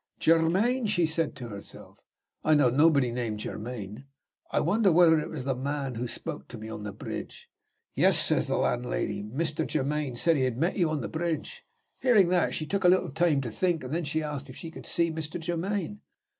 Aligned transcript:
'Germaine?' 0.19 0.87
she 0.87 1.05
said 1.05 1.35
to 1.35 1.49
herself; 1.49 2.01
'I 2.43 2.55
know 2.55 2.69
nobody 2.71 3.11
named 3.11 3.39
Germaine; 3.41 4.07
I 4.49 4.59
wonder 4.59 4.91
whether 4.91 5.19
it 5.19 5.29
was 5.29 5.43
the 5.43 5.53
man 5.53 5.93
who 5.93 6.07
spoke 6.07 6.47
to 6.47 6.57
me 6.57 6.69
on 6.69 6.81
the 6.81 6.91
bridge?' 6.91 7.51
'Yes,' 7.93 8.17
says 8.17 8.47
the 8.47 8.57
landlady; 8.57 9.21
'Mr. 9.21 9.67
Germaine 9.69 10.15
said 10.15 10.37
he 10.37 10.49
met 10.49 10.75
you 10.75 10.89
on 10.89 11.01
the 11.01 11.07
bridge.' 11.07 11.63
Hearing 11.99 12.29
that, 12.29 12.55
she 12.55 12.65
took 12.65 12.83
a 12.83 12.87
little 12.89 13.11
time 13.11 13.41
to 13.41 13.51
think; 13.51 13.83
and 13.83 13.93
then 13.93 14.03
she 14.03 14.23
asked 14.23 14.49
if 14.49 14.55
she 14.57 14.71
could 14.71 14.87
see 14.87 15.11
Mr. 15.11 15.39
Germaine. 15.39 16.01